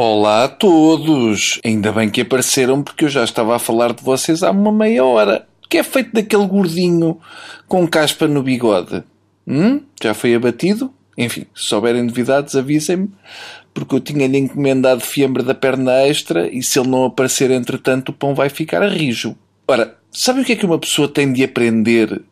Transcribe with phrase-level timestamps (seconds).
[0.00, 1.58] Olá a todos!
[1.64, 5.04] Ainda bem que apareceram porque eu já estava a falar de vocês há uma meia
[5.04, 5.48] hora.
[5.68, 7.18] Que é feito daquele gordinho
[7.66, 9.02] com caspa no bigode?
[9.44, 9.80] Hum?
[10.00, 10.94] Já foi abatido?
[11.16, 13.10] Enfim, se souberem novidades avisem-me,
[13.74, 18.12] porque eu tinha-lhe encomendado fiambre da perna extra e se ele não aparecer entretanto o
[18.12, 19.34] pão vai ficar a rijo.
[19.66, 22.22] Ora, sabe o que é que uma pessoa tem de aprender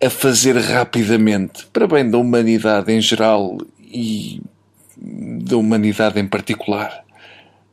[0.00, 4.40] a fazer rapidamente, para bem da humanidade em geral e
[5.16, 7.04] da humanidade em particular.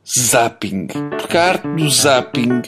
[0.04, 0.88] Zapping.
[1.16, 2.62] Porque a arte do zapping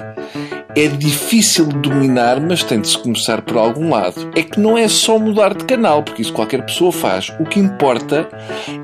[0.77, 4.31] é difícil de dominar, mas tem de se começar por algum lado.
[4.37, 7.31] É que não é só mudar de canal, porque isso qualquer pessoa faz.
[7.41, 8.29] O que importa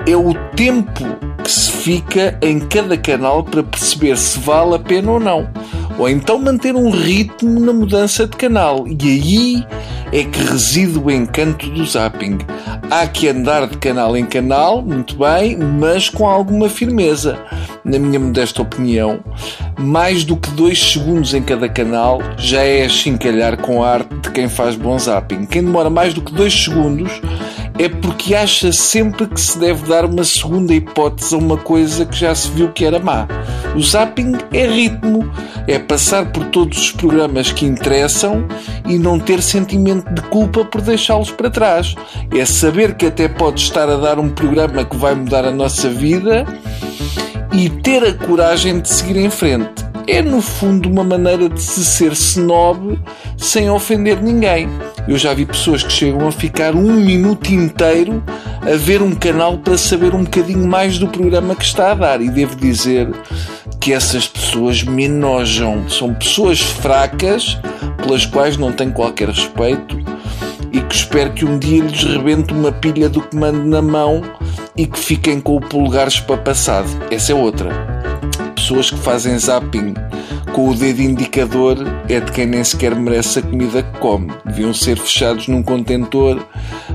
[0.07, 1.05] é o tempo
[1.43, 5.49] que se fica em cada canal para perceber se vale a pena ou não.
[6.01, 8.87] Ou então manter um ritmo na mudança de canal.
[8.89, 9.67] E aí
[10.11, 12.39] é que reside o encanto do zapping.
[12.91, 17.39] Há que andar de canal em canal, muito bem, mas com alguma firmeza.
[17.85, 19.21] Na minha modesta opinião,
[19.79, 24.30] mais do que dois segundos em cada canal já é chincalhar com a arte de
[24.30, 25.45] quem faz bom zapping.
[25.45, 27.13] Quem demora mais do que dois segundos
[27.79, 32.17] é porque acha sempre que se deve dar uma segunda hipótese a uma coisa que
[32.17, 33.29] já se viu que era má.
[33.74, 35.30] O zapping é ritmo,
[35.66, 38.46] é passar por todos os programas que interessam
[38.88, 41.95] e não ter sentimento de culpa por deixá-los para trás.
[42.37, 45.88] É saber que até pode estar a dar um programa que vai mudar a nossa
[45.88, 46.45] vida
[47.52, 49.88] e ter a coragem de seguir em frente.
[50.07, 52.99] É, no fundo, uma maneira de se ser snob
[53.37, 54.68] sem ofender ninguém.
[55.07, 58.23] Eu já vi pessoas que chegam a ficar um minuto inteiro
[58.60, 62.21] a ver um canal para saber um bocadinho mais do programa que está a dar.
[62.21, 63.09] E devo dizer
[63.81, 65.89] que essas pessoas me enojam.
[65.89, 67.59] São pessoas fracas,
[67.97, 69.99] pelas quais não tenho qualquer respeito
[70.73, 74.23] e que espero que um dia lhes rebente uma pilha do comando na mão
[74.77, 76.89] e que fiquem com o polegar espapassado.
[77.11, 77.71] Essa é outra.
[78.55, 79.95] Pessoas que fazem zapping
[80.53, 81.76] com o dedo indicador
[82.09, 84.33] é de quem nem sequer merece a comida que come.
[84.44, 86.44] Deviam ser fechados num contentor,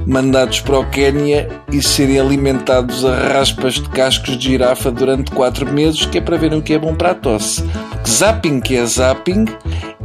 [0.05, 5.71] mandados para o Quénia e serem alimentados a raspas de cascos de girafa durante 4
[5.71, 7.63] meses, que é para verem o que é bom para a tosse.
[7.91, 9.45] Porque zapping que é zapping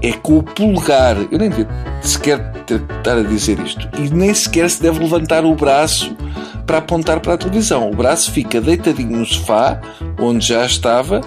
[0.02, 1.16] é com o polegar.
[1.30, 1.68] Eu nem devo
[2.02, 3.88] sequer estar a dizer isto.
[3.98, 6.16] E nem sequer se deve levantar o braço
[6.66, 7.90] para apontar para a televisão.
[7.90, 9.80] O braço fica deitadinho no sofá,
[10.20, 11.20] onde já estava,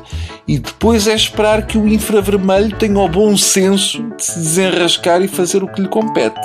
[0.47, 5.27] e depois é esperar que o infravermelho tenha o bom senso de se desenrascar e
[5.27, 6.39] fazer o que lhe compete.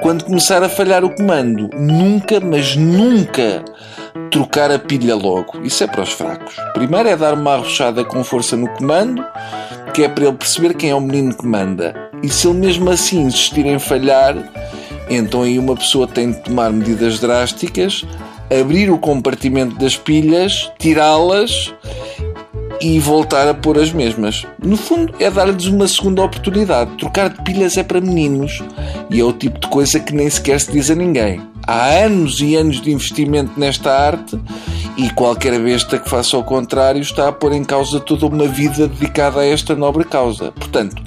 [0.00, 3.62] Quando começar a falhar o comando, nunca, mas nunca
[4.30, 5.60] trocar a pilha logo.
[5.62, 6.56] Isso é para os fracos.
[6.72, 9.24] Primeiro é dar uma arrochada com força no comando,
[9.92, 11.94] que é para ele perceber quem é o menino que manda.
[12.22, 14.34] E se ele mesmo assim insistir em falhar,
[15.10, 18.04] então aí uma pessoa tem de tomar medidas drásticas,
[18.50, 21.74] abrir o compartimento das pilhas, tirá-las
[22.80, 24.46] e voltar a pôr as mesmas.
[24.62, 26.96] No fundo, é dar-lhes uma segunda oportunidade.
[26.96, 28.62] Trocar de pilhas é para meninos
[29.10, 31.40] e é o tipo de coisa que nem sequer se diz a ninguém.
[31.66, 34.38] Há anos e anos de investimento nesta arte
[34.96, 38.86] e qualquer besta que faça o contrário está a pôr em causa toda uma vida
[38.86, 40.52] dedicada a esta nobre causa.
[40.52, 41.02] Portanto,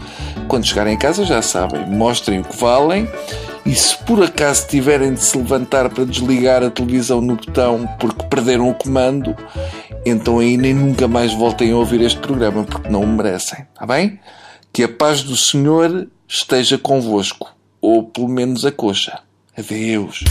[0.48, 3.08] quando chegarem a casa já sabem, mostrem o que valem
[3.66, 8.26] e se por acaso tiverem de se levantar para desligar a televisão no botão porque
[8.26, 9.36] perderam o comando,
[10.06, 13.86] então aí nem nunca mais voltem a ouvir este programa porque não o merecem, está
[13.86, 14.20] bem?
[14.72, 19.20] Que a paz do Senhor esteja convosco, ou pelo menos a coxa.
[19.58, 20.24] Adeus.